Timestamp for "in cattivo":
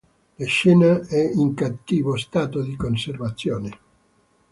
1.35-2.17